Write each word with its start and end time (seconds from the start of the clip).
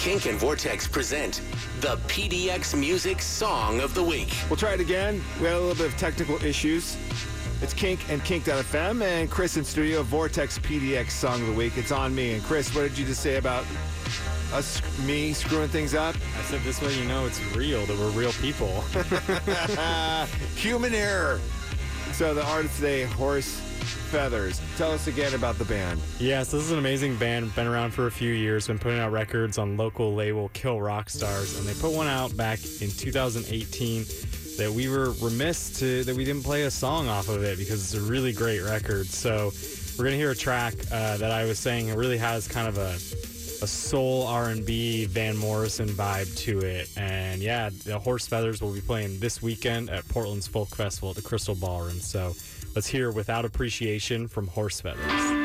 Kink 0.00 0.24
and 0.24 0.38
Vortex 0.38 0.88
present 0.88 1.42
the 1.80 1.98
PDX 2.08 2.74
Music 2.74 3.20
Song 3.20 3.80
of 3.80 3.94
the 3.94 4.02
Week. 4.02 4.34
We'll 4.48 4.56
try 4.56 4.72
it 4.72 4.80
again. 4.80 5.22
We 5.38 5.44
had 5.44 5.56
a 5.56 5.60
little 5.60 5.74
bit 5.74 5.92
of 5.92 5.98
technical 5.98 6.42
issues. 6.42 6.96
It's 7.60 7.74
Kink 7.74 8.00
and 8.08 8.24
Kink.fm 8.24 9.02
and 9.02 9.30
Chris 9.30 9.58
in 9.58 9.64
studio, 9.64 10.02
Vortex 10.02 10.58
PDX 10.60 11.10
Song 11.10 11.42
of 11.42 11.48
the 11.48 11.52
Week. 11.52 11.76
It's 11.76 11.92
on 11.92 12.14
me. 12.14 12.32
And 12.32 12.42
Chris, 12.42 12.74
what 12.74 12.88
did 12.88 12.96
you 12.96 13.04
just 13.04 13.20
say 13.20 13.36
about 13.36 13.66
us, 14.54 14.80
me 15.00 15.34
screwing 15.34 15.68
things 15.68 15.92
up? 15.92 16.16
I 16.38 16.42
said 16.44 16.62
this 16.62 16.80
way 16.80 16.98
you 16.98 17.04
know 17.04 17.26
it's 17.26 17.38
real, 17.54 17.84
that 17.84 17.98
we're 17.98 18.08
real 18.08 18.32
people. 18.32 18.80
Human 20.56 20.94
error. 20.94 21.40
So 22.12 22.34
the 22.34 22.44
artist 22.44 22.76
today, 22.76 23.04
Horse 23.04 23.48
Feathers. 24.10 24.60
Tell 24.76 24.92
us 24.92 25.06
again 25.06 25.32
about 25.34 25.56
the 25.58 25.64
band. 25.64 25.98
yes, 26.18 26.50
this 26.50 26.62
is 26.62 26.70
an 26.70 26.78
amazing 26.78 27.16
band. 27.16 27.54
Been 27.54 27.66
around 27.66 27.92
for 27.92 28.06
a 28.08 28.10
few 28.10 28.32
years, 28.32 28.66
been 28.66 28.78
putting 28.78 28.98
out 28.98 29.10
records 29.10 29.56
on 29.56 29.76
local 29.78 30.14
label 30.14 30.50
Kill 30.52 30.80
Rock 30.80 31.08
Stars, 31.08 31.58
and 31.58 31.66
they 31.66 31.72
put 31.80 31.92
one 31.92 32.06
out 32.06 32.36
back 32.36 32.58
in 32.82 32.90
2018 32.90 34.04
that 34.58 34.70
we 34.70 34.88
were 34.88 35.12
remiss 35.22 35.78
to 35.78 36.04
that 36.04 36.14
we 36.14 36.24
didn't 36.24 36.44
play 36.44 36.64
a 36.64 36.70
song 36.70 37.08
off 37.08 37.28
of 37.30 37.42
it 37.42 37.56
because 37.56 37.82
it's 37.82 37.94
a 37.94 38.10
really 38.10 38.32
great 38.32 38.60
record. 38.60 39.06
So 39.06 39.52
we're 39.96 40.04
gonna 40.04 40.16
hear 40.16 40.32
a 40.32 40.36
track 40.36 40.74
uh, 40.92 41.16
that 41.16 41.30
I 41.30 41.44
was 41.46 41.58
saying 41.58 41.88
it 41.88 41.96
really 41.96 42.18
has 42.18 42.46
kind 42.46 42.68
of 42.68 42.76
a 42.76 42.98
a 43.62 43.66
soul 43.66 44.26
R&B 44.26 45.06
Van 45.06 45.36
Morrison 45.36 45.88
vibe 45.88 46.34
to 46.38 46.60
it. 46.60 46.90
And 46.96 47.42
yeah, 47.42 47.70
the 47.84 47.98
Horse 47.98 48.26
Feathers 48.26 48.60
will 48.62 48.72
be 48.72 48.80
playing 48.80 49.18
this 49.20 49.42
weekend 49.42 49.90
at 49.90 50.06
Portland's 50.08 50.46
Folk 50.46 50.68
Festival 50.68 51.10
at 51.10 51.16
the 51.16 51.22
Crystal 51.22 51.54
Ballroom. 51.54 52.00
So 52.00 52.34
let's 52.74 52.86
hear 52.86 53.10
Without 53.10 53.44
Appreciation 53.44 54.28
from 54.28 54.46
Horse 54.46 54.80
Feathers. 54.80 55.39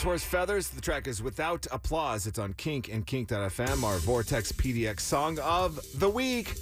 That's 0.00 0.06
Horse 0.06 0.24
Feathers. 0.24 0.68
The 0.70 0.80
track 0.80 1.06
is 1.06 1.22
Without 1.22 1.66
Applause. 1.70 2.26
It's 2.26 2.38
on 2.38 2.54
Kink 2.54 2.90
and 2.90 3.06
Kink.fm, 3.06 3.82
our 3.82 3.98
Vortex 3.98 4.50
PDX 4.50 5.00
Song 5.00 5.38
of 5.40 5.78
the 5.98 6.08
Week. 6.08 6.54